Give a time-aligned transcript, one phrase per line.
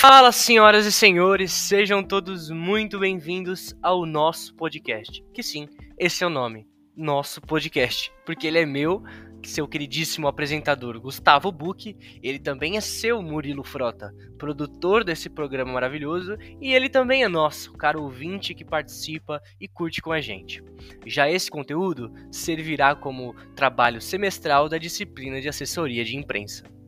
[0.00, 5.22] Fala, senhoras e senhores, sejam todos muito bem-vindos ao nosso podcast.
[5.34, 5.68] Que sim,
[5.98, 9.02] esse é o nome, nosso podcast, porque ele é meu,
[9.44, 16.34] seu queridíssimo apresentador Gustavo Buck, ele também é seu Murilo Frota, produtor desse programa maravilhoso,
[16.58, 20.64] e ele também é nosso, caro ouvinte que participa e curte com a gente.
[21.04, 26.79] Já esse conteúdo servirá como trabalho semestral da disciplina de assessoria de imprensa.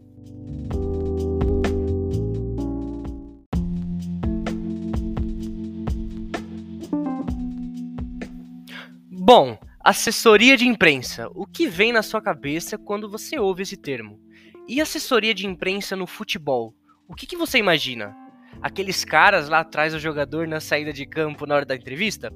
[9.24, 11.28] Bom, assessoria de imprensa.
[11.32, 14.18] O que vem na sua cabeça quando você ouve esse termo?
[14.66, 16.74] E assessoria de imprensa no futebol?
[17.06, 18.12] O que, que você imagina?
[18.60, 22.32] Aqueles caras lá atrás do jogador na saída de campo na hora da entrevista?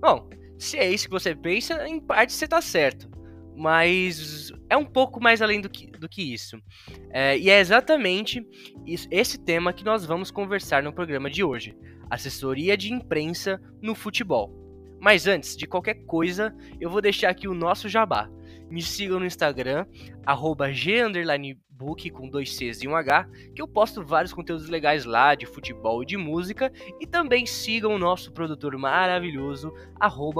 [0.00, 0.26] Bom,
[0.58, 3.10] se é isso que você pensa, em parte você está certo.
[3.54, 6.56] Mas é um pouco mais além do que, do que isso.
[7.10, 8.42] É, e é exatamente
[9.10, 11.76] esse tema que nós vamos conversar no programa de hoje:
[12.08, 14.61] assessoria de imprensa no futebol.
[15.02, 18.30] Mas antes de qualquer coisa, eu vou deixar aqui o nosso jabá.
[18.70, 19.84] Me sigam no Instagram,
[20.62, 25.44] g_book com dois Cs e um H, que eu posto vários conteúdos legais lá de
[25.44, 26.72] futebol e de música.
[27.00, 29.74] E também sigam o nosso produtor maravilhoso,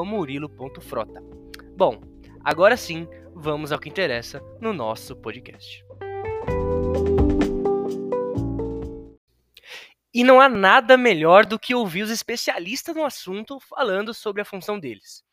[0.07, 1.21] murilo.frota.
[1.77, 2.01] Bom,
[2.45, 5.85] agora sim, vamos ao que interessa no nosso podcast.
[10.15, 14.45] E não há nada melhor do que ouvir os especialistas no assunto falando sobre a
[14.45, 15.25] função deles.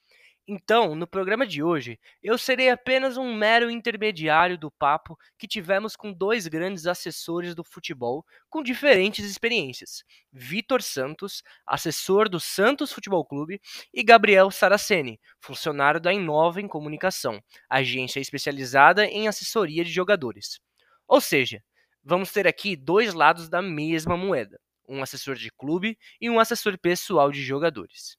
[0.47, 5.97] Então, no programa de hoje, eu serei apenas um mero intermediário do papo que tivemos
[5.97, 13.25] com dois grandes assessores do futebol com diferentes experiências: Vitor Santos, assessor do Santos Futebol
[13.25, 13.61] Clube,
[13.93, 20.61] e Gabriel Saraceni, funcionário da Inova em Comunicação, agência especializada em assessoria de jogadores.
[21.05, 21.61] Ou seja,
[22.01, 24.57] vamos ter aqui dois lados da mesma moeda
[24.89, 28.17] um assessor de clube e um assessor pessoal de jogadores.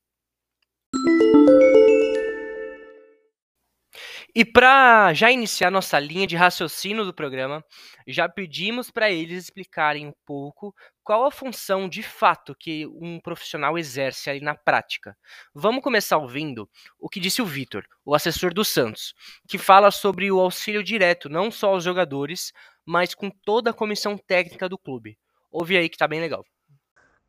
[4.33, 7.65] E para já iniciar nossa linha de raciocínio do programa,
[8.07, 10.73] já pedimos para eles explicarem um pouco
[11.03, 15.17] qual a função de fato que um profissional exerce ali na prática.
[15.53, 19.15] Vamos começar ouvindo o que disse o Vitor, o assessor do Santos,
[19.49, 22.53] que fala sobre o auxílio direto não só aos jogadores,
[22.87, 25.19] mas com toda a comissão técnica do clube.
[25.51, 26.45] Ouve aí que tá bem legal.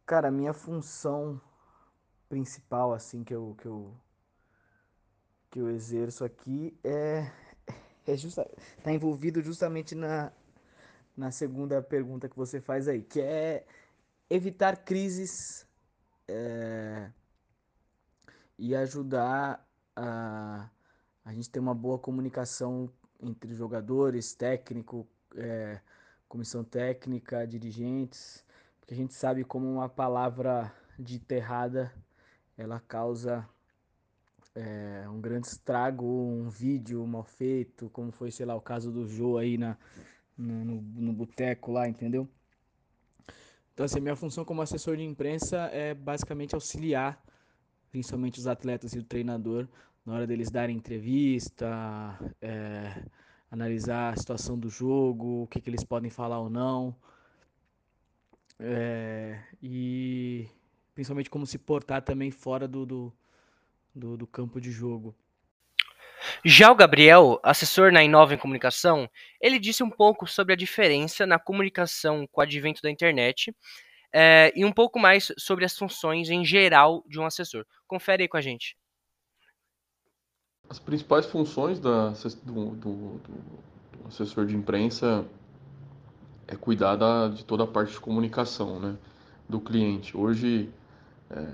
[0.06, 1.40] Cara, a minha função
[2.28, 3.94] principal, assim, que eu, que eu,
[5.50, 7.32] que eu exerço aqui é,
[8.08, 8.50] é justa,
[8.84, 10.32] tá envolvido justamente na,
[11.16, 13.66] na segunda pergunta que você faz aí, que é
[14.30, 15.68] evitar crises
[16.28, 17.12] é,
[18.58, 20.70] e ajudar a,
[21.26, 22.90] a gente ter uma boa comunicação
[23.20, 25.80] entre jogadores, técnico, é,
[26.28, 28.44] comissão técnica, dirigentes,
[28.92, 30.70] porque a gente sabe como uma palavra
[31.00, 31.94] dita errada
[32.58, 33.48] ela causa
[34.54, 39.08] é, um grande estrago, um vídeo mal feito, como foi, sei lá, o caso do
[39.08, 39.78] Jô aí na,
[40.38, 42.28] no, no, no boteco lá, entendeu?
[43.74, 47.24] Então, assim, minha função como assessor de imprensa é basicamente auxiliar,
[47.92, 49.70] principalmente os atletas e o treinador,
[50.06, 53.06] na hora deles darem entrevista, é,
[53.50, 56.94] analisar a situação do jogo, o que, que eles podem falar ou não,
[58.62, 60.48] é, e
[60.94, 63.14] principalmente como se portar também fora do, do,
[63.94, 65.16] do, do campo de jogo.
[66.46, 69.10] Já o Gabriel, assessor na Inova em Comunicação,
[69.42, 73.56] ele disse um pouco sobre a diferença na comunicação com o advento da internet
[74.14, 77.66] é, e um pouco mais sobre as funções em geral de um assessor.
[77.88, 78.78] Confere aí com a gente.
[80.70, 82.10] As principais funções da,
[82.44, 85.28] do, do, do assessor de imprensa
[86.52, 88.96] é cuidar da, de toda a parte de comunicação né,
[89.48, 90.16] do cliente.
[90.18, 90.70] Hoje,
[91.30, 91.48] é,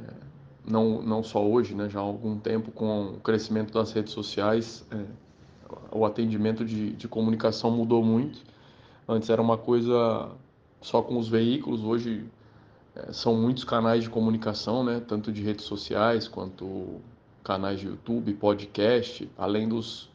[0.68, 4.84] não, não só hoje, né, já há algum tempo, com o crescimento das redes sociais,
[4.92, 5.06] é,
[5.92, 8.42] o atendimento de, de comunicação mudou muito.
[9.08, 10.32] Antes era uma coisa
[10.82, 12.26] só com os veículos, hoje
[12.96, 17.00] é, são muitos canais de comunicação, né, tanto de redes sociais quanto
[17.44, 20.10] canais de YouTube, podcast, além dos,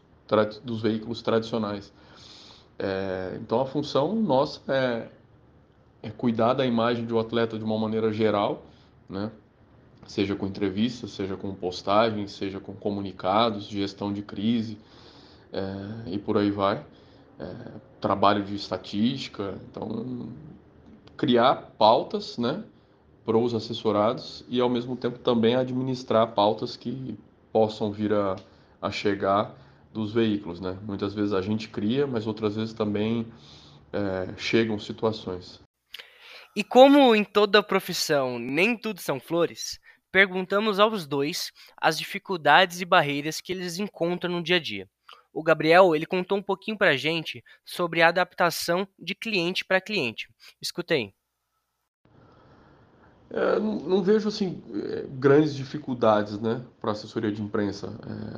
[0.64, 1.92] dos veículos tradicionais.
[2.78, 5.08] É, então a função nossa é,
[6.02, 8.62] é cuidar da imagem um atleta de uma maneira geral,
[9.08, 9.30] né?
[10.06, 14.78] seja com entrevistas, seja com postagens, seja com comunicados, gestão de crise
[15.52, 16.84] é, e por aí vai.
[17.38, 17.54] É,
[18.00, 20.28] trabalho de estatística, então
[21.16, 22.64] criar pautas né,
[23.24, 27.16] para os assessorados e ao mesmo tempo também administrar pautas que
[27.52, 28.36] possam vir a,
[28.80, 29.54] a chegar
[29.92, 30.78] dos veículos, né?
[30.82, 33.26] Muitas vezes a gente cria, mas outras vezes também
[33.92, 35.60] é, chegam situações.
[36.56, 39.78] E como em toda profissão nem tudo são flores,
[40.10, 44.88] perguntamos aos dois as dificuldades e barreiras que eles encontram no dia a dia.
[45.32, 50.28] O Gabriel, ele contou um pouquinho pra gente sobre a adaptação de cliente para cliente.
[50.60, 51.14] Escutei.
[53.32, 57.90] É, não, não, vejo assim é, grandes dificuldades, né, para assessoria de imprensa.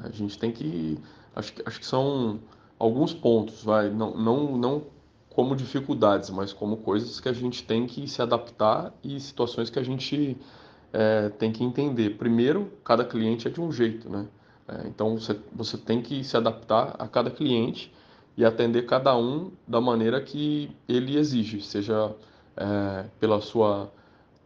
[0.05, 0.99] É, a gente tem que,
[1.35, 2.39] acho, acho que são
[2.79, 4.83] alguns pontos, vai, não, não, não
[5.31, 9.81] como dificuldades, mas como coisas que a gente tem que se adaptar e situações que
[9.81, 10.37] a gente
[10.93, 12.11] é, tem que entender.
[12.11, 14.29] Primeiro, cada cliente é de um jeito, né?
[14.69, 17.93] É, então você, você tem que se adaptar a cada cliente
[18.37, 22.15] e atender cada um da maneira que ele exige, seja
[22.57, 23.91] é, pela sua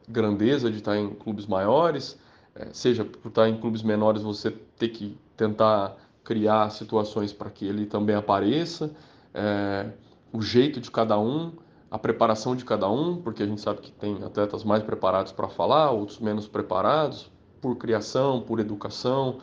[0.08, 2.19] grandeza de estar em clubes maiores,
[2.55, 7.66] é, seja por estar em clubes menores você ter que tentar criar situações para que
[7.66, 8.90] ele também apareça,
[9.32, 9.90] é,
[10.32, 11.52] o jeito de cada um,
[11.90, 15.49] a preparação de cada um, porque a gente sabe que tem atletas mais preparados para
[15.49, 17.31] falar, outros menos preparados,
[17.61, 19.38] por criação, por educação,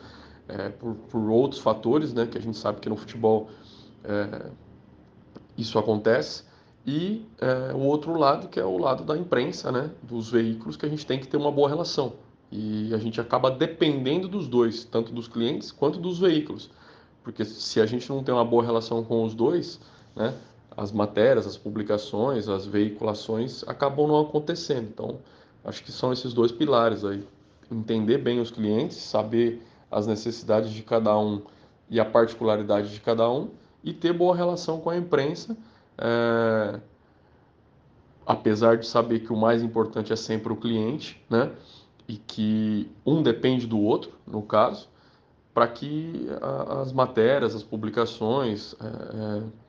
[0.48, 3.50] é, por, por, outros fatores, né, que a gente sabe que no futebol
[4.04, 4.50] é,
[5.58, 6.44] isso acontece.
[6.86, 10.86] E é, o outro lado, que é o lado da imprensa, né, dos veículos, que
[10.86, 12.12] a gente tem que ter uma boa relação.
[12.50, 16.70] E a gente acaba dependendo dos dois, tanto dos clientes quanto dos veículos.
[17.24, 19.80] Porque se a gente não tem uma boa relação com os dois,
[20.14, 20.32] né,
[20.76, 24.88] as matérias, as publicações, as veiculações acabam não acontecendo.
[24.88, 25.18] Então,
[25.64, 27.26] acho que são esses dois pilares aí.
[27.68, 29.60] Entender bem os clientes, saber
[29.90, 31.42] as necessidades de cada um
[31.90, 33.48] e a particularidade de cada um
[33.82, 35.56] e ter boa relação com a imprensa,
[35.98, 36.80] é...
[38.26, 41.52] apesar de saber que o mais importante é sempre o cliente, né?
[42.08, 44.88] E que um depende do outro, no caso,
[45.52, 46.28] para que
[46.80, 49.66] as matérias, as publicações, é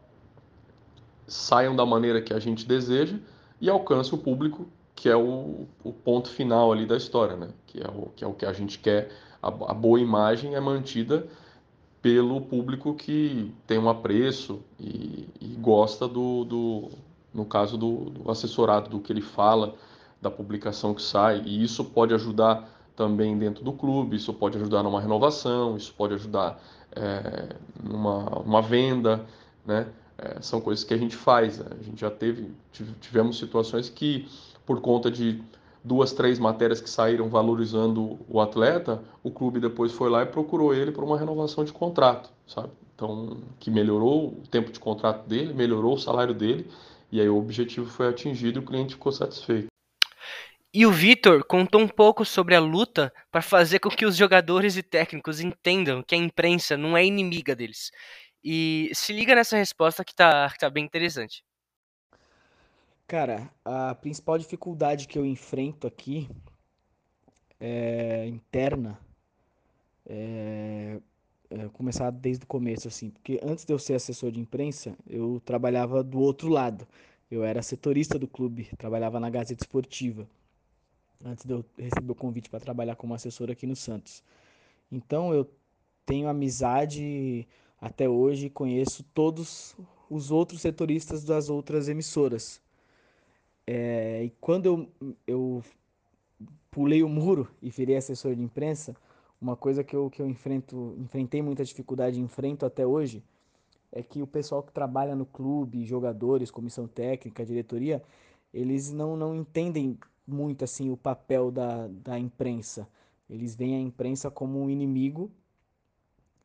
[1.28, 3.18] saiam da maneira que a gente deseja
[3.60, 4.66] e alcance o público,
[4.96, 7.50] que é o, o ponto final ali da história, né?
[7.68, 9.12] Que é o que, é o que a gente quer.
[9.42, 11.28] A, a boa imagem é mantida
[12.08, 16.90] pelo público que tem um apreço e, e gosta do, do,
[17.34, 19.76] no caso do, do, assessorado, do que ele fala,
[20.22, 22.66] da publicação que sai, e isso pode ajudar
[22.96, 26.58] também dentro do clube, isso pode ajudar numa renovação, isso pode ajudar
[26.96, 27.50] é,
[27.84, 29.26] numa uma venda,
[29.66, 29.88] né?
[30.18, 31.58] É, são coisas que a gente faz.
[31.58, 31.66] Né?
[31.78, 32.54] A gente já teve,
[33.02, 34.30] tivemos situações que,
[34.66, 35.44] por conta de
[35.88, 40.74] duas, três matérias que saíram valorizando o atleta, o clube depois foi lá e procurou
[40.74, 42.70] ele para uma renovação de contrato, sabe?
[42.94, 46.70] Então, que melhorou o tempo de contrato dele, melhorou o salário dele,
[47.12, 49.68] e aí o objetivo foi atingido e o cliente ficou satisfeito.
[50.74, 54.76] E o Vitor contou um pouco sobre a luta para fazer com que os jogadores
[54.76, 57.90] e técnicos entendam que a imprensa não é inimiga deles
[58.44, 61.44] e se liga nessa resposta que tá, que tá bem interessante.
[63.08, 66.30] Cara, a principal dificuldade que eu enfrento aqui
[67.58, 69.00] é interna.
[70.06, 71.00] É,
[71.50, 75.42] é, começar desde o começo, assim, porque antes de eu ser assessor de imprensa, eu
[75.46, 76.86] trabalhava do outro lado.
[77.32, 80.28] Eu era setorista do clube, trabalhava na Gazeta Esportiva,
[81.24, 84.22] antes de eu receber o convite para trabalhar como assessor aqui no Santos.
[84.92, 85.50] Então eu
[86.06, 87.48] tenho amizade
[87.80, 89.78] até hoje conheço todos
[90.10, 92.62] os outros setoristas das outras emissoras.
[93.68, 95.64] É, e quando eu, eu
[96.72, 98.96] pulei o muro e virei assessor de imprensa,
[99.42, 103.22] uma coisa que eu, que eu enfrento, enfrentei muita dificuldade e enfrento até hoje
[103.92, 108.04] é que o pessoal que trabalha no clube, jogadores, comissão técnica, diretoria,
[108.54, 112.88] eles não, não entendem muito assim o papel da, da imprensa.
[113.30, 115.32] Eles veem a imprensa como um inimigo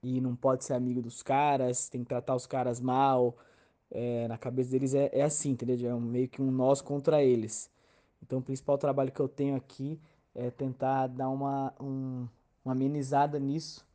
[0.02, 3.36] e não pode ser amigo dos caras, tem que tratar os caras mal.
[3.94, 5.90] É, na cabeça deles é, é assim, entendeu?
[5.90, 7.70] É um, meio que um nós contra eles.
[8.22, 10.00] Então o principal trabalho que eu tenho aqui
[10.34, 12.26] é tentar dar uma, um,
[12.64, 13.86] uma amenizada nisso.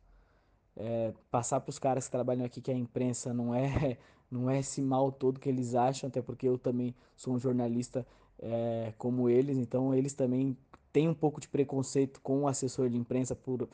[0.76, 3.98] É, passar para os caras que trabalham aqui que a imprensa não é
[4.30, 8.06] não é esse mal todo que eles acham, até porque eu também sou um jornalista
[8.38, 10.56] é, como eles, então eles também
[10.92, 13.68] têm um pouco de preconceito com o assessor de imprensa por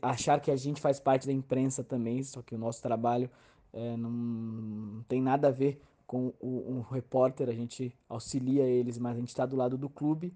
[0.00, 3.30] achar que a gente faz parte da imprensa também, só que o nosso trabalho
[3.72, 9.20] é, não, tem nada a ver com o, repórter, a gente auxilia eles, mas a
[9.20, 10.32] gente está do lado do clube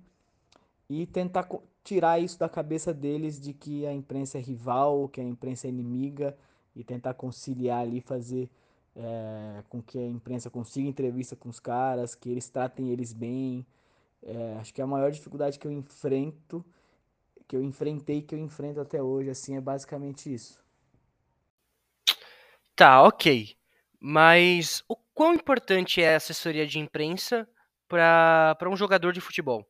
[0.88, 1.46] e tentar
[1.84, 5.70] tirar isso da cabeça deles de que a imprensa é rival, que a imprensa é
[5.70, 6.36] inimiga
[6.74, 8.48] e tentar conciliar ali, fazer
[8.94, 13.66] é, com que a imprensa consiga entrevista com os caras, que eles tratem eles bem.
[14.22, 16.64] É, acho que a maior dificuldade que eu enfrento
[17.46, 20.64] que eu enfrentei que eu enfrento até hoje, assim, é basicamente isso.
[22.76, 23.56] Tá, ok.
[23.98, 27.48] Mas o quão importante é a assessoria de imprensa
[27.88, 29.66] para um jogador de futebol.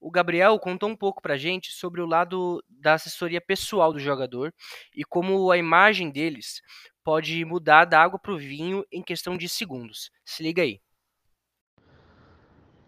[0.00, 4.52] O Gabriel contou um pouco para gente sobre o lado da assessoria pessoal do jogador
[4.96, 6.60] e como a imagem deles
[7.04, 10.10] pode mudar da água para o vinho em questão de segundos.
[10.24, 10.80] Se liga aí.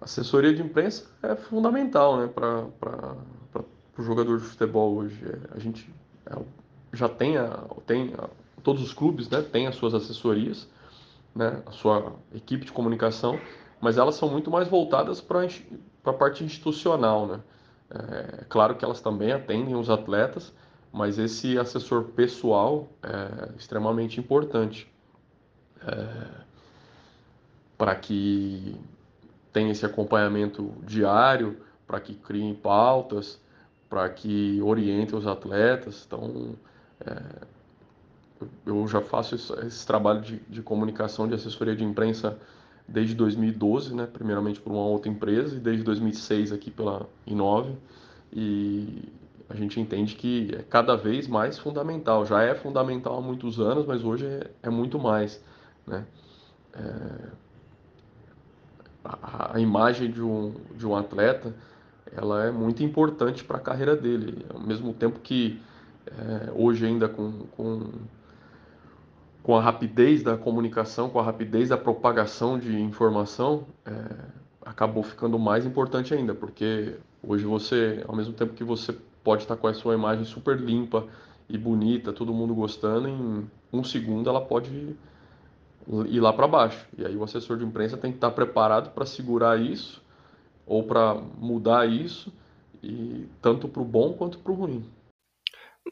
[0.01, 2.67] A assessoria de imprensa é fundamental né, para
[3.97, 5.23] o jogador de futebol hoje.
[5.55, 5.89] A gente
[6.27, 6.43] é,
[6.93, 8.29] já tem, a, tem a,
[8.63, 10.69] todos os clubes né, têm as suas assessorias,
[11.35, 13.39] né, a sua equipe de comunicação,
[13.81, 15.47] mas elas são muito mais voltadas para
[16.05, 17.27] a parte institucional.
[17.27, 17.41] Né?
[17.91, 20.53] É claro que elas também atendem os atletas,
[20.93, 24.91] mas esse assessor pessoal é extremamente importante
[25.87, 26.43] é,
[27.77, 28.77] para que
[29.53, 33.41] tenha esse acompanhamento diário, para que criem pautas,
[33.89, 36.05] para que orientem os atletas.
[36.07, 36.55] Então,
[37.01, 37.23] é,
[38.67, 42.39] eu já faço esse, esse trabalho de, de, comunicação, de assessoria de imprensa
[42.87, 44.07] desde 2012, né?
[44.07, 47.75] primeiramente por uma outra empresa, e desde 2006 aqui pela Inove.
[48.33, 49.09] E
[49.49, 52.25] a gente entende que é cada vez mais fundamental.
[52.25, 55.43] Já é fundamental há muitos anos, mas hoje é, é muito mais.
[55.87, 56.05] Né?
[56.75, 57.43] É,
[59.05, 61.55] a, a, imagem de um, de um atleta
[62.15, 64.45] ela é muito importante para a carreira dele.
[64.53, 65.61] Ao mesmo tempo que
[66.07, 67.91] é, hoje ainda com, com,
[69.43, 73.93] com a rapidez da comunicação, com a rapidez da propagação de informação, é,
[74.65, 79.57] acabou ficando mais importante ainda, porque hoje você, ao mesmo tempo que você pode estar
[79.57, 81.07] com a sua imagem super limpa
[81.49, 84.97] e bonita, todo mundo gostando, em um segundo ela pode
[86.07, 86.87] ir lá para baixo.
[86.97, 90.01] E aí o assessor de imprensa tem que estar preparado para segurar isso
[90.65, 92.33] ou para mudar isso,
[92.83, 94.85] e tanto para o bom quanto para o ruim.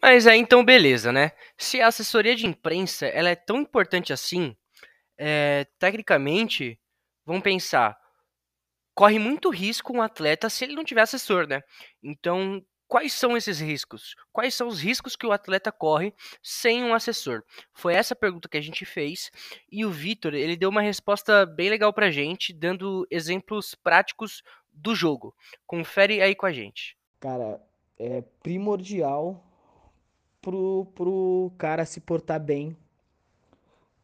[0.00, 1.32] Mas aí então beleza, né?
[1.56, 4.56] Se a assessoria de imprensa ela é tão importante assim,
[5.18, 6.80] é, tecnicamente,
[7.26, 7.98] vamos pensar,
[8.94, 11.62] corre muito risco um atleta se ele não tiver assessor, né?
[12.02, 14.14] Então, quais são esses riscos?
[14.32, 17.42] Quais são os riscos que o atleta corre sem um assessor?
[17.72, 19.30] Foi essa pergunta que a gente fez
[19.70, 24.42] e o Vitor ele deu uma resposta bem legal pra gente, dando exemplos práticos
[24.72, 25.34] do jogo.
[25.66, 26.96] Confere aí com a gente.
[27.20, 27.60] Cara,
[27.98, 29.49] é primordial
[30.40, 32.76] pro, pro cara se portar bem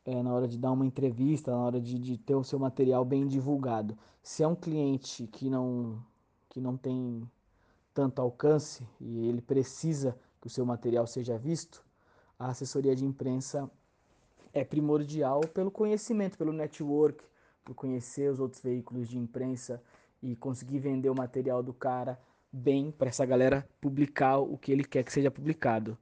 [0.05, 3.05] é, na hora de dar uma entrevista, na hora de, de ter o seu material
[3.05, 3.97] bem divulgado.
[4.23, 6.03] Se é um cliente que não,
[6.49, 7.29] que não tem
[7.93, 11.85] tanto alcance e ele precisa que o seu material seja visto,
[12.39, 13.71] a assessoria de imprensa
[14.53, 17.25] é primordial pelo conhecimento, pelo network,
[17.65, 19.83] por conhecer os outros veículos de imprensa
[20.23, 22.19] e conseguir vender o material do cara
[22.53, 25.99] bem para essa galera publicar o que ele quer que seja publicado.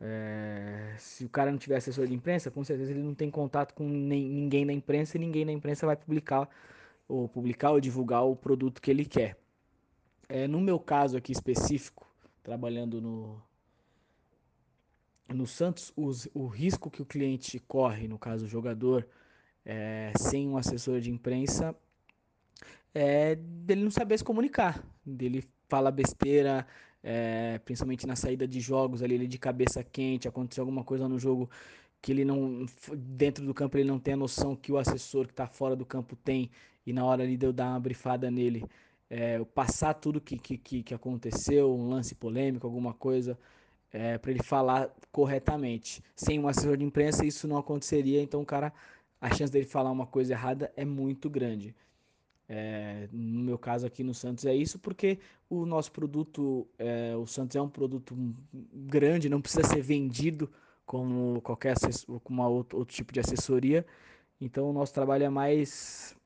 [0.00, 3.74] É, se o cara não tiver assessor de imprensa, com certeza ele não tem contato
[3.74, 6.48] com nem, ninguém da imprensa e ninguém da imprensa vai publicar
[7.08, 9.36] ou publicar ou divulgar o produto que ele quer.
[10.28, 12.06] É, no meu caso aqui específico,
[12.42, 13.42] trabalhando no,
[15.28, 19.06] no Santos, os, o risco que o cliente corre, no caso o jogador,
[19.64, 21.74] é, sem um assessor de imprensa,
[22.94, 26.66] é dele não saber se comunicar, dele fala besteira,
[27.04, 31.18] é, principalmente na saída de jogos ali, ele de cabeça quente, aconteceu alguma coisa no
[31.18, 31.50] jogo
[32.00, 35.32] que ele não, dentro do campo ele não tem a noção que o assessor que
[35.32, 36.50] está fora do campo tem,
[36.86, 38.64] e na hora ali de eu dar uma brifada nele,
[39.08, 43.38] é, passar tudo que, que, que aconteceu, um lance polêmico, alguma coisa,
[43.92, 46.02] é, para ele falar corretamente.
[46.16, 48.72] Sem um assessor de imprensa isso não aconteceria, então o cara,
[49.20, 51.74] a chance dele falar uma coisa errada é muito grande.
[52.56, 55.18] É, no meu caso aqui no Santos é isso, porque
[55.50, 58.16] o nosso produto, é, o Santos é um produto
[58.72, 60.48] grande, não precisa ser vendido
[60.86, 61.74] como qualquer
[62.22, 63.84] como outro, outro tipo de assessoria.
[64.40, 66.16] Então o nosso trabalho é mais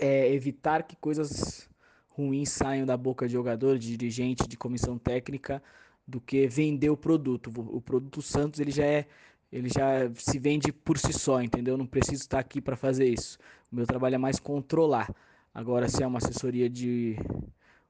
[0.00, 1.68] é, evitar que coisas
[2.08, 5.62] ruins saiam da boca de jogador, de dirigente, de comissão técnica,
[6.08, 7.52] do que vender o produto.
[7.58, 9.06] O produto Santos ele já é
[9.52, 11.76] ele já se vende por si só, entendeu?
[11.76, 13.38] Não preciso estar aqui para fazer isso.
[13.70, 15.14] O meu trabalho é mais controlar.
[15.54, 17.16] Agora, se é uma assessoria de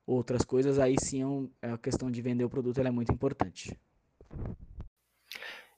[0.07, 3.79] outras coisas, aí sim é, é a questão de vender o produto é muito importante.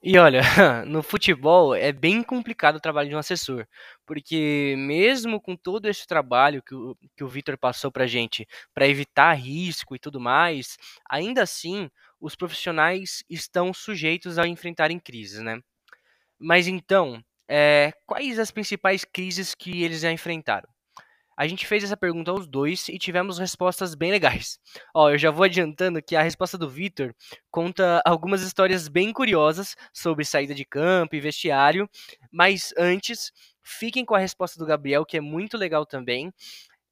[0.07, 0.43] E olha,
[0.87, 3.67] no futebol é bem complicado o trabalho de um assessor,
[4.05, 8.87] porque mesmo com todo esse trabalho que o, que o Vitor passou pra gente, para
[8.87, 10.77] evitar risco e tudo mais,
[11.09, 15.59] ainda assim os profissionais estão sujeitos a enfrentarem crises, né?
[16.39, 20.74] Mas então, é, quais as principais crises que eles já enfrentaram?
[21.37, 24.59] A gente fez essa pergunta aos dois e tivemos respostas bem legais.
[24.95, 27.15] Ó, eu já vou adiantando que a resposta do Vitor
[27.51, 31.89] conta algumas histórias bem curiosas sobre saída de campo e vestiário,
[32.31, 36.33] mas antes, fiquem com a resposta do Gabriel, que é muito legal também.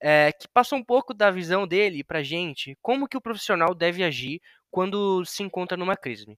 [0.03, 4.03] é, que passa um pouco da visão dele para gente, como que o profissional deve
[4.03, 6.37] agir quando se encontra numa crise.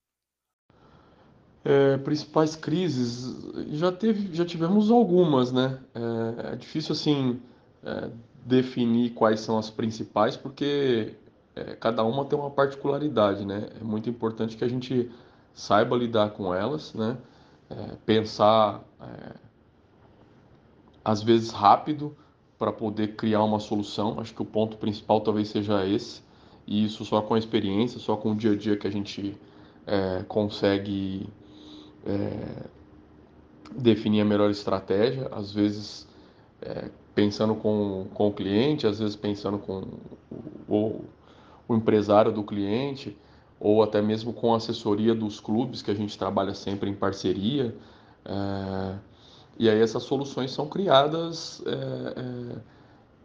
[1.63, 3.35] É, principais crises,
[3.71, 5.79] já teve, já tivemos algumas, né?
[5.95, 7.41] É, é difícil assim
[7.85, 8.09] é,
[8.45, 11.15] definir quais são as principais, porque
[11.55, 13.69] é, cada uma tem uma particularidade, né?
[13.79, 15.09] É muito importante que a gente
[15.53, 17.17] saiba lidar com elas, né?
[17.69, 19.33] É, pensar é,
[21.03, 22.15] às vezes rápido
[22.57, 24.19] para poder criar uma solução.
[24.19, 26.21] Acho que o ponto principal talvez seja esse.
[26.67, 29.37] E isso só com a experiência, só com o dia a dia que a gente
[30.27, 31.29] consegue
[32.05, 32.67] é,
[33.75, 36.07] definir a melhor estratégia, às vezes
[36.61, 39.83] é, pensando com, com o cliente, às vezes pensando com
[40.67, 41.01] o,
[41.67, 43.17] o empresário do cliente,
[43.59, 47.73] ou até mesmo com a assessoria dos clubes, que a gente trabalha sempre em parceria.
[48.25, 48.95] É,
[49.57, 52.55] e aí essas soluções são criadas é, é,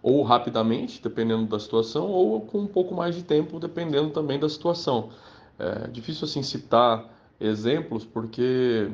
[0.00, 4.48] ou rapidamente, dependendo da situação, ou com um pouco mais de tempo, dependendo também da
[4.48, 5.10] situação.
[5.58, 8.90] É difícil assim citar exemplos porque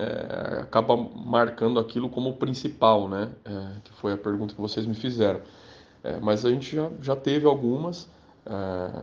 [0.00, 3.30] é, acaba marcando aquilo como principal, né?
[3.44, 5.40] É, que foi a pergunta que vocês me fizeram.
[6.02, 8.08] É, mas a gente já, já teve algumas.
[8.46, 9.02] É,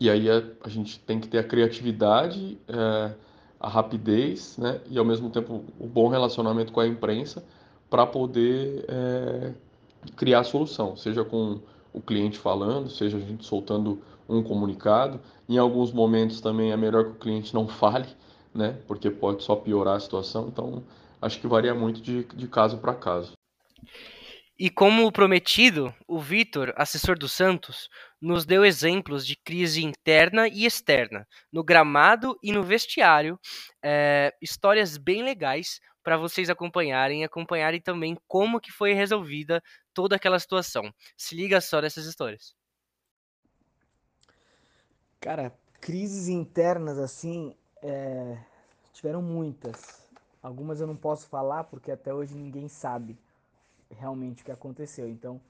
[0.00, 3.12] e aí a, a, gente tem que ter a criatividade, é,
[3.58, 4.80] a rapidez, né?
[4.88, 7.44] E ao mesmo tempo o bom relacionamento com a imprensa
[7.90, 9.52] para poder é,
[10.16, 11.60] criar a solução, seja com
[11.92, 15.20] o cliente falando, seja a gente soltando um comunicado.
[15.48, 18.06] Em alguns momentos também é melhor que o cliente não fale,
[18.54, 18.80] né?
[18.86, 20.48] Porque pode só piorar a situação.
[20.48, 20.84] Então,
[21.20, 23.32] acho que varia muito de, de caso para caso.
[24.58, 27.88] E como prometido, o Vitor, assessor do Santos,
[28.20, 33.40] nos deu exemplos de crise interna e externa, no gramado e no vestiário,
[33.82, 39.62] é, histórias bem legais para vocês acompanharem e acompanharem também como que foi resolvida
[39.94, 40.92] toda aquela situação.
[41.16, 42.54] Se liga só nessas histórias.
[45.18, 48.38] Cara, crises internas assim é,
[49.00, 50.06] tiveram muitas.
[50.42, 53.18] Algumas eu não posso falar porque até hoje ninguém sabe
[53.90, 55.08] realmente o que aconteceu.
[55.08, 55.40] Então,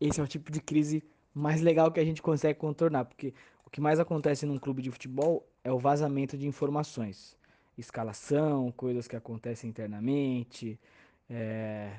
[0.00, 1.02] esse é o tipo de crise
[1.34, 3.32] mais legal que a gente consegue contornar, porque
[3.66, 7.36] o que mais acontece num clube de futebol é o vazamento de informações,
[7.78, 10.78] escalação, coisas que acontecem internamente,
[11.30, 11.92] é,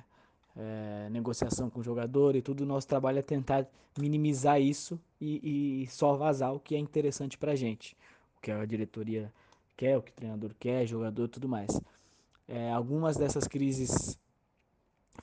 [0.56, 5.84] é, negociação com o jogador e tudo, o nosso trabalho é tentar minimizar isso e,
[5.84, 7.97] e só vazar o que é interessante pra gente.
[8.38, 9.34] O que a diretoria
[9.76, 11.80] quer, o que o treinador quer, jogador tudo mais.
[12.48, 14.20] É, algumas dessas crises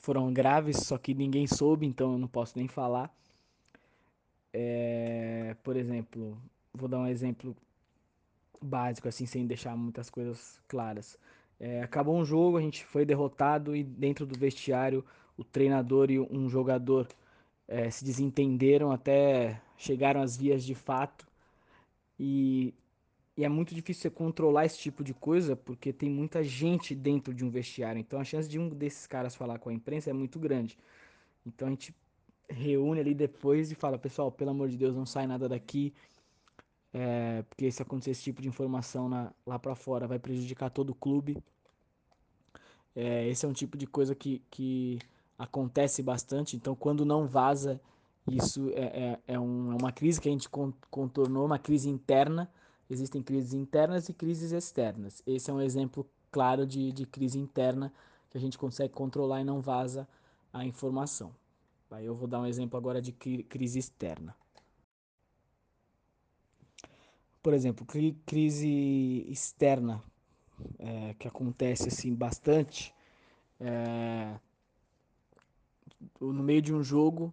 [0.00, 3.14] foram graves, só que ninguém soube, então eu não posso nem falar.
[4.52, 6.36] É, por exemplo,
[6.72, 7.56] vou dar um exemplo
[8.60, 11.18] básico, assim, sem deixar muitas coisas claras.
[11.58, 15.04] É, acabou um jogo, a gente foi derrotado e dentro do vestiário
[15.36, 17.06] o treinador e um jogador
[17.68, 21.26] é, se desentenderam até chegaram às vias de fato
[22.18, 22.74] e,
[23.40, 27.34] e, é muito difícil você controlar esse tipo de coisa porque tem muita gente dentro
[27.34, 30.12] de um vestiário então a chance de um desses caras falar com a imprensa é
[30.12, 30.78] muito grande
[31.46, 31.94] então a gente
[32.48, 35.92] reúne ali depois e fala pessoal pelo amor de Deus não sai nada daqui
[36.92, 40.90] é, porque se acontecer esse tipo de informação na, lá para fora vai prejudicar todo
[40.90, 41.36] o clube
[42.94, 44.98] é, esse é um tipo de coisa que, que
[45.38, 46.56] acontece bastante.
[46.56, 47.80] Então, quando não vaza,
[48.30, 50.48] isso é, é, é, um, é uma crise que a gente
[50.90, 52.50] contornou, uma crise interna.
[52.90, 55.22] Existem crises internas e crises externas.
[55.26, 57.92] Esse é um exemplo claro de, de crise interna
[58.28, 60.06] que a gente consegue controlar e não vaza
[60.52, 61.32] a informação.
[61.90, 64.36] Aí eu vou dar um exemplo agora de crise externa.
[67.42, 67.86] Por exemplo,
[68.26, 70.02] crise externa
[70.78, 72.94] é, que acontece assim bastante
[73.60, 74.38] é,
[76.20, 77.32] no meio de um jogo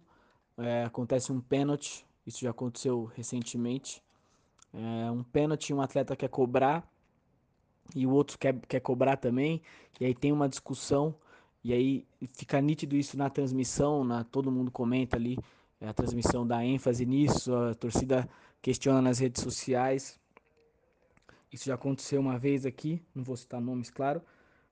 [0.56, 4.02] é, acontece um pênalti, isso já aconteceu recentemente.
[4.78, 6.88] É, um pênalti, um atleta quer cobrar
[7.96, 9.60] e o outro quer, quer cobrar também,
[10.00, 11.12] e aí tem uma discussão,
[11.64, 15.36] e aí fica nítido isso na transmissão, na, todo mundo comenta ali,
[15.80, 18.28] é, a transmissão dá ênfase nisso, a torcida
[18.62, 20.20] questiona nas redes sociais.
[21.52, 24.22] Isso já aconteceu uma vez aqui, não vou citar nomes, claro,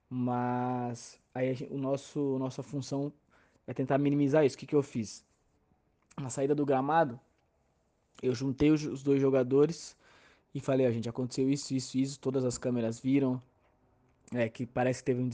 [0.09, 3.11] mas aí o nosso nossa função
[3.65, 4.55] é tentar minimizar isso.
[4.55, 5.25] O que, que eu fiz?
[6.17, 7.19] Na saída do gramado,
[8.21, 9.95] eu juntei os dois jogadores
[10.53, 13.41] e falei, a gente, aconteceu isso, isso, isso, todas as câmeras viram,
[14.33, 15.29] é, que parece que teve um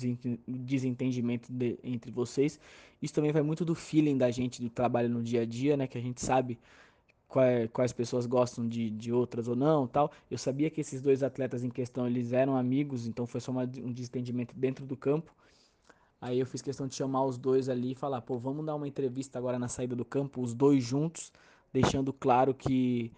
[0.48, 2.60] desentendimento de, entre vocês.
[3.02, 5.88] Isso também vai muito do feeling da gente, do trabalho no dia a dia, né,
[5.88, 6.60] que a gente sabe
[7.28, 10.12] quais, quais pessoas gostam de, de outras ou não, tal.
[10.30, 13.64] Eu sabia que esses dois atletas em questão, eles eram amigos, então foi só uma,
[13.64, 15.34] um desentendimento dentro do campo.
[16.22, 18.88] Aí eu fiz questão de chamar os dois ali e falar, pô, vamos dar uma
[18.88, 21.34] entrevista agora na saída do campo, os dois juntos,
[21.74, 23.12] deixando claro que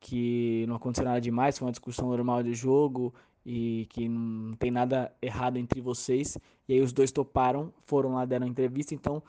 [0.00, 3.12] que não aconteceu nada demais, foi uma discussão normal de jogo
[3.44, 6.38] e que não tem nada errado entre vocês.
[6.66, 8.94] E aí os dois toparam, foram lá, deram entrevista.
[8.94, 9.22] Então,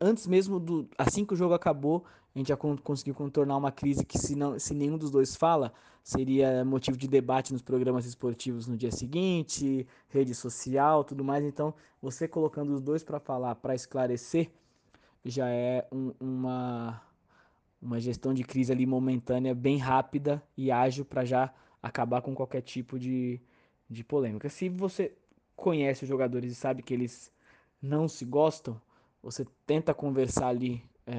[0.00, 0.88] antes mesmo do.
[0.98, 4.58] Assim que o jogo acabou, a gente já conseguiu contornar uma crise que, se, não,
[4.58, 9.86] se nenhum dos dois fala, seria motivo de debate nos programas esportivos no dia seguinte,
[10.08, 11.44] rede social, tudo mais.
[11.44, 14.50] Então, você colocando os dois para falar, para esclarecer,
[15.24, 17.02] já é um, uma
[17.80, 22.60] uma gestão de crise ali momentânea bem rápida e ágil para já acabar com qualquer
[22.60, 23.40] tipo de,
[23.88, 24.48] de polêmica.
[24.48, 25.14] Se você
[25.56, 27.32] conhece os jogadores e sabe que eles
[27.80, 28.80] não se gostam,
[29.22, 31.14] você tenta conversar ali é,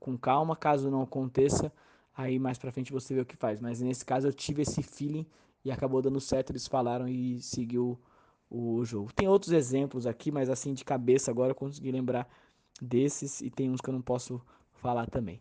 [0.00, 1.72] com calma, caso não aconteça,
[2.16, 3.60] aí mais pra frente você vê o que faz.
[3.60, 5.26] Mas nesse caso eu tive esse feeling
[5.64, 7.98] e acabou dando certo, eles falaram e seguiu
[8.50, 9.12] o jogo.
[9.12, 12.28] Tem outros exemplos aqui, mas assim de cabeça agora eu consegui lembrar
[12.80, 14.40] desses e tem uns que eu não posso
[14.72, 15.40] falar também.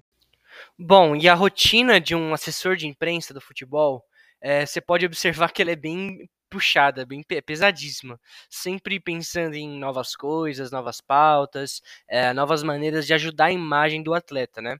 [0.77, 4.03] Bom, e a rotina de um assessor de imprensa do futebol,
[4.41, 10.15] é, você pode observar que ela é bem puxada, bem pesadíssima, sempre pensando em novas
[10.15, 14.77] coisas, novas pautas, é, novas maneiras de ajudar a imagem do atleta, né?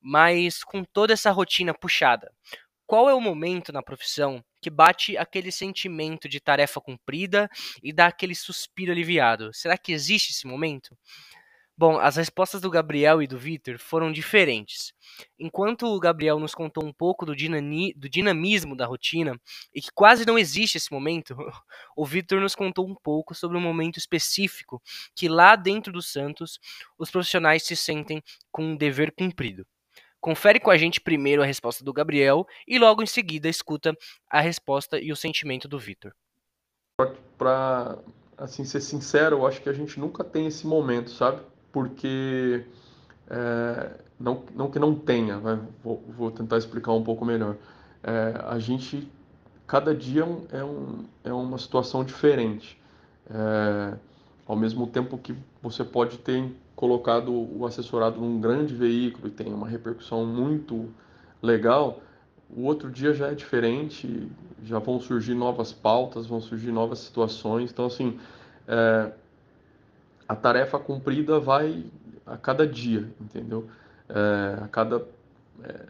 [0.00, 2.30] Mas com toda essa rotina puxada,
[2.86, 7.48] qual é o momento na profissão que bate aquele sentimento de tarefa cumprida
[7.82, 9.52] e dá aquele suspiro aliviado?
[9.52, 10.96] Será que existe esse momento?
[11.78, 14.92] Bom, as respostas do Gabriel e do Vitor foram diferentes.
[15.38, 19.40] Enquanto o Gabriel nos contou um pouco do, do dinamismo da rotina
[19.72, 21.36] e que quase não existe esse momento,
[21.96, 24.82] o Vitor nos contou um pouco sobre um momento específico
[25.14, 26.58] que lá dentro do Santos
[26.98, 29.64] os profissionais se sentem com um dever cumprido.
[30.20, 33.96] Confere com a gente primeiro a resposta do Gabriel e logo em seguida escuta
[34.28, 36.12] a resposta e o sentimento do Vitor.
[37.38, 37.98] Para
[38.36, 41.40] assim ser sincero, eu acho que a gente nunca tem esse momento, sabe?
[41.78, 42.64] Porque
[43.30, 47.54] é, não, não que não tenha, vai, vou, vou, tentar explicar um pouco melhor.
[48.02, 49.08] É, a gente,
[49.64, 52.76] cada dia é, um, é uma situação diferente.
[53.30, 53.96] É,
[54.44, 59.52] ao mesmo tempo que você pode ter colocado o assessorado num grande veículo e tem
[59.52, 60.88] uma repercussão muito
[61.40, 62.00] legal,
[62.50, 64.26] o outro dia já é diferente,
[64.64, 67.70] já vão surgir novas pautas, vão surgir novas situações.
[67.70, 68.18] Então, assim,
[68.66, 69.12] é,
[70.28, 71.84] a tarefa cumprida vai
[72.26, 73.68] a cada dia, entendeu?
[74.08, 75.06] É, a cada
[75.64, 75.86] é,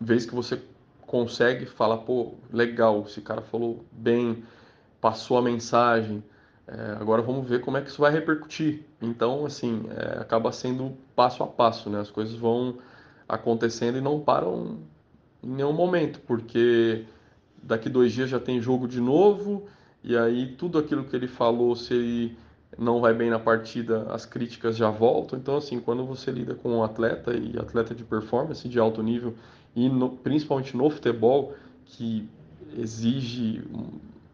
[0.00, 0.62] vez que você
[1.06, 4.44] consegue falar, pô, legal, esse cara falou bem,
[5.00, 6.22] passou a mensagem,
[6.66, 8.82] é, agora vamos ver como é que isso vai repercutir.
[9.00, 12.00] Então, assim, é, acaba sendo passo a passo, né?
[12.00, 12.78] As coisas vão
[13.28, 14.78] acontecendo e não param
[15.42, 17.04] em nenhum momento, porque
[17.62, 19.66] daqui dois dias já tem jogo de novo,
[20.02, 22.38] e aí tudo aquilo que ele falou, se ele
[22.78, 25.38] não vai bem na partida, as críticas já voltam.
[25.38, 29.34] Então, assim, quando você lida com um atleta e atleta de performance de alto nível,
[29.74, 32.28] e no, principalmente no futebol, que
[32.76, 33.62] exige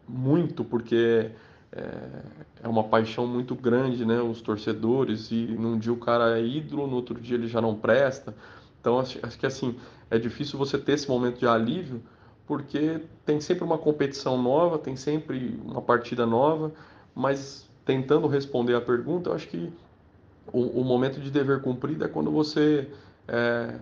[0.07, 1.31] muito, porque
[1.71, 1.85] é,
[2.63, 4.21] é, uma paixão muito grande, né?
[4.21, 7.75] Os torcedores, e num dia o cara é ídolo, no outro dia ele já não
[7.75, 8.35] presta.
[8.79, 9.75] Então, acho, acho que assim,
[10.11, 12.01] é difícil você ter esse momento de alívio,
[12.45, 16.71] porque tem sempre uma competição nova, tem sempre uma partida nova,
[17.15, 19.71] mas tentando responder a pergunta, eu acho que
[20.51, 22.89] o, o momento de dever cumprido é quando você
[23.27, 23.75] é,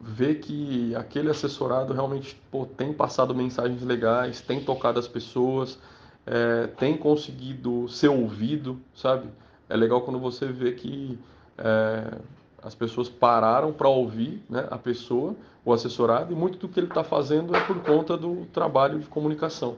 [0.00, 5.78] vê que aquele assessorado realmente pô, tem passado mensagens legais, tem tocado as pessoas,
[6.26, 9.28] é, tem conseguido ser ouvido, sabe?
[9.68, 11.18] É legal quando você vê que
[11.58, 12.18] é,
[12.62, 16.86] as pessoas pararam para ouvir né, a pessoa, o assessorado, e muito do que ele
[16.86, 19.76] está fazendo é por conta do trabalho de comunicação.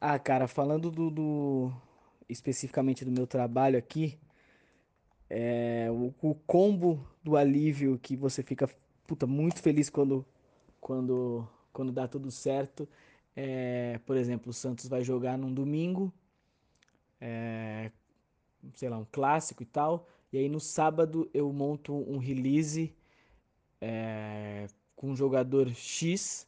[0.00, 1.72] Ah, cara, falando do, do
[2.28, 4.18] especificamente do meu trabalho aqui,
[5.28, 8.68] é, o, o, combo do alívio que você fica
[9.06, 10.24] puta, muito feliz quando,
[10.80, 12.88] quando, quando dá tudo certo.
[13.34, 16.12] É, por exemplo, o Santos vai jogar num domingo,
[17.20, 17.90] é,
[18.74, 20.08] sei lá, um clássico e tal.
[20.32, 22.94] E aí no sábado eu monto um release
[23.80, 26.46] é, com um jogador X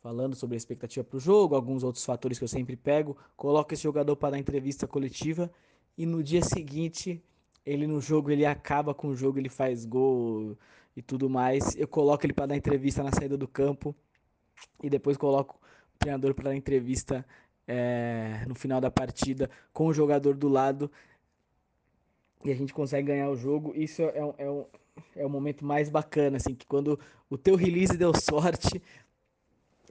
[0.00, 3.74] falando sobre a expectativa para o jogo, alguns outros fatores que eu sempre pego, coloco
[3.74, 5.50] esse jogador para dar entrevista coletiva
[5.96, 7.22] e no dia seguinte
[7.66, 10.56] ele no jogo ele acaba com o jogo, ele faz gol
[10.96, 11.76] e tudo mais.
[11.76, 13.94] Eu coloco ele para dar entrevista na saída do campo
[14.82, 15.60] e depois coloco
[15.94, 17.26] o treinador para dar entrevista
[17.66, 20.90] é, no final da partida com o jogador do lado
[22.44, 23.72] e a gente consegue ganhar o jogo.
[23.74, 24.64] Isso é, é, é, um,
[25.16, 28.82] é o momento mais bacana, assim, que quando o teu release deu sorte,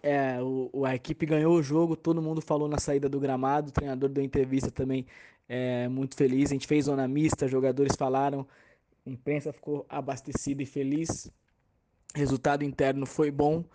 [0.09, 3.71] É, o, a equipe ganhou o jogo, todo mundo falou na saída do gramado, o
[3.73, 5.05] treinador deu entrevista também
[5.49, 6.49] é, muito feliz.
[6.49, 8.47] A gente fez zona mista, jogadores falaram,
[9.05, 11.29] a imprensa ficou abastecida e feliz.
[12.15, 13.65] Resultado interno foi bom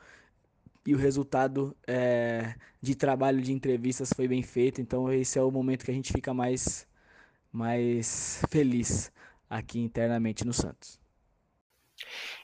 [0.87, 4.81] e o resultado é, de trabalho de entrevistas foi bem feito.
[4.81, 6.87] Então esse é o momento que a gente fica mais,
[7.53, 9.13] mais feliz
[9.51, 11.02] aqui internamente no Santos.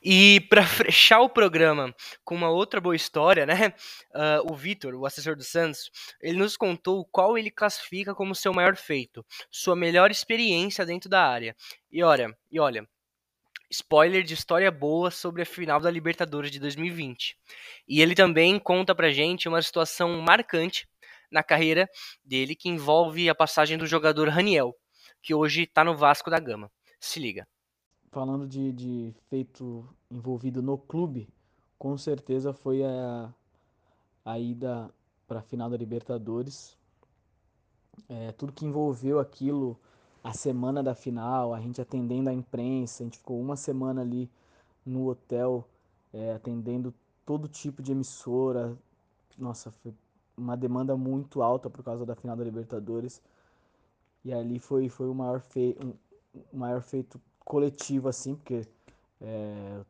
[0.03, 1.95] E para fechar o programa
[2.25, 3.75] com uma outra boa história, né?
[4.15, 5.91] Uh, o Vitor, o assessor do Santos,
[6.21, 11.25] ele nos contou qual ele classifica como seu maior feito, sua melhor experiência dentro da
[11.25, 11.55] área.
[11.91, 12.87] E olha, e olha,
[13.71, 17.37] spoiler de história boa sobre a final da Libertadores de 2020.
[17.87, 20.89] E ele também conta pra gente uma situação marcante
[21.31, 21.89] na carreira
[22.25, 24.75] dele que envolve a passagem do jogador Raniel,
[25.23, 26.71] que hoje está no Vasco da Gama.
[27.01, 27.47] Se liga
[28.11, 31.29] falando de, de feito envolvido no clube,
[31.79, 33.33] com certeza foi a,
[34.25, 34.91] a ida
[35.27, 36.77] para a final da Libertadores.
[38.09, 39.79] É, tudo que envolveu aquilo,
[40.23, 44.31] a semana da final, a gente atendendo a imprensa, a gente ficou uma semana ali
[44.85, 45.67] no hotel
[46.13, 46.95] é, atendendo
[47.27, 48.77] todo tipo de emissora.
[49.37, 49.93] Nossa, foi
[50.37, 53.21] uma demanda muito alta por causa da final da Libertadores.
[54.25, 55.93] E ali foi, foi o maior, fe, um,
[56.53, 58.61] o maior feito coletivo, assim, porque
[59.23, 59.81] é,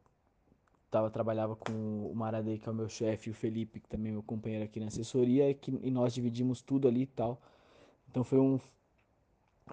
[0.88, 4.10] tava, trabalhava com o Maradei, que é o meu chefe, e o Felipe, que também
[4.10, 7.42] é meu companheiro aqui na assessoria, e, que, e nós dividimos tudo ali e tal.
[8.08, 8.60] Então foi um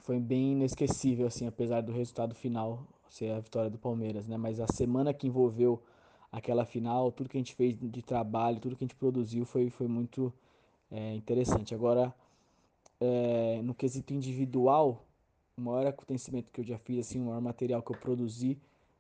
[0.02, 4.36] foi bem inesquecível, assim, apesar do resultado final ser a vitória do Palmeiras, né?
[4.36, 5.82] Mas a semana que envolveu
[6.32, 9.70] aquela final, tudo que a gente fez de trabalho, tudo que a gente produziu foi,
[9.70, 10.34] foi muito
[10.92, 11.74] é, interessante.
[11.74, 12.14] Agora,
[13.00, 15.06] é, no quesito individual,
[15.58, 18.58] o maior acontecimento que eu já fiz, assim, o maior material que eu produzi,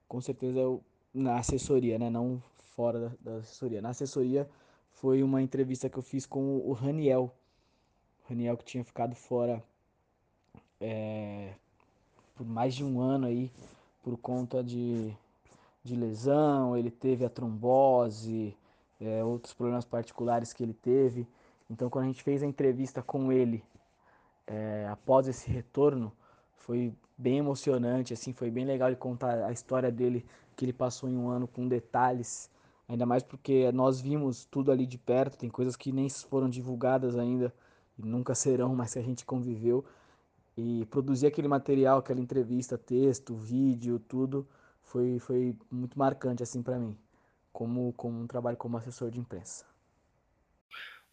[0.07, 0.81] com certeza é o,
[1.13, 2.09] na assessoria, né?
[2.09, 2.41] Não
[2.75, 3.81] fora da, da, assessoria.
[3.81, 4.49] Na assessoria
[4.93, 7.33] foi uma entrevista que eu fiz com o Raniel.
[8.23, 9.63] O Raniel que tinha ficado fora
[10.79, 11.53] é,
[12.35, 13.51] por mais de um ano aí,
[14.03, 15.13] por conta de,
[15.83, 18.55] de lesão, ele teve a trombose,
[18.99, 21.27] é, outros problemas particulares que ele teve.
[21.69, 23.63] Então quando a gente fez a entrevista com ele,
[24.47, 26.11] é, após esse retorno,
[26.65, 30.25] foi bem emocionante, assim, foi bem legal de contar a história dele
[30.55, 32.49] que ele passou em um ano com detalhes,
[32.89, 37.15] ainda mais porque nós vimos tudo ali de perto, tem coisas que nem foram divulgadas
[37.17, 37.53] ainda
[37.99, 39.85] e nunca serão, mas que a gente conviveu
[40.57, 44.47] e produzir aquele material, aquela entrevista, texto, vídeo, tudo
[44.81, 46.97] foi foi muito marcante assim para mim,
[47.53, 49.65] como como um trabalho como assessor de imprensa.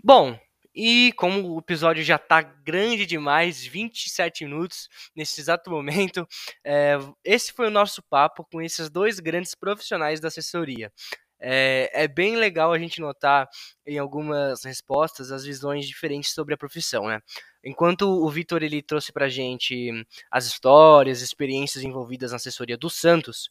[0.03, 0.39] Bom,
[0.75, 6.27] e como o episódio já está grande demais, 27 minutos nesse exato momento,
[6.65, 10.93] é, esse foi o nosso papo com esses dois grandes profissionais da assessoria.
[11.45, 13.49] É, é, bem legal a gente notar
[13.85, 17.21] em algumas respostas as visões diferentes sobre a profissão, né?
[17.65, 19.91] Enquanto o Vitor ele trouxe pra gente
[20.31, 23.51] as histórias, experiências envolvidas na assessoria do Santos,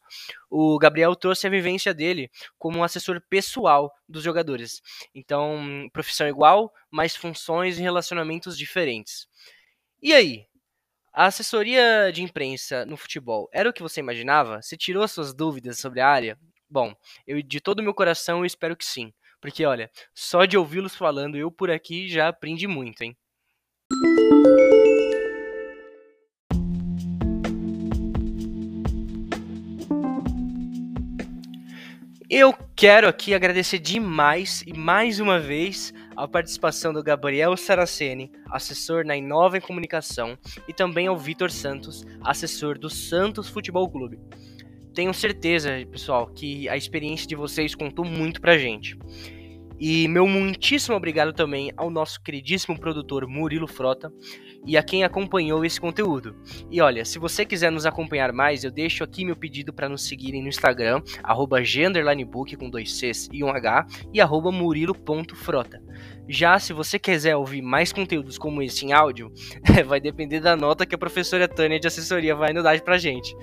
[0.50, 4.82] o Gabriel trouxe a vivência dele como um assessor pessoal dos jogadores.
[5.14, 9.28] Então, profissão igual, mas funções e relacionamentos diferentes.
[10.02, 10.46] E aí?
[11.14, 14.62] A assessoria de imprensa no futebol era o que você imaginava?
[14.62, 16.40] Você tirou suas dúvidas sobre a área?
[16.72, 16.96] Bom,
[17.28, 19.12] eu de todo o meu coração eu espero que sim.
[19.42, 23.14] Porque, olha, só de ouvi-los falando eu por aqui já aprendi muito, hein?
[32.30, 39.04] Eu quero aqui agradecer demais e mais uma vez a participação do Gabriel Saraceni, assessor
[39.04, 40.38] na Inova em Comunicação,
[40.70, 44.18] e também ao Vitor Santos, assessor do Santos Futebol Clube.
[44.94, 48.98] Tenho certeza, pessoal, que a experiência de vocês contou muito pra gente.
[49.84, 54.14] E meu muitíssimo obrigado também ao nosso queridíssimo produtor Murilo Frota
[54.64, 56.36] e a quem acompanhou esse conteúdo.
[56.70, 60.08] E olha, se você quiser nos acompanhar mais, eu deixo aqui meu pedido para nos
[60.08, 61.02] seguirem no Instagram,
[61.64, 64.20] genderlinebook com dois Cs e um H, e
[64.52, 65.82] murilo.frota.
[66.30, 69.34] Já se você quiser ouvir mais conteúdos como esse em áudio,
[69.88, 73.36] vai depender da nota que a professora Tânia de assessoria vai nos dar pra gente.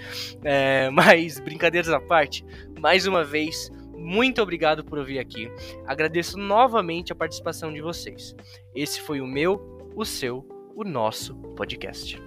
[0.44, 2.44] É, mas, brincadeiras à parte,
[2.80, 5.50] mais uma vez, muito obrigado por ouvir aqui.
[5.86, 8.34] Agradeço novamente a participação de vocês.
[8.74, 12.20] Esse foi o meu, o seu, o nosso podcast.